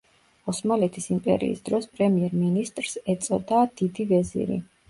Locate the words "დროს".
1.69-1.87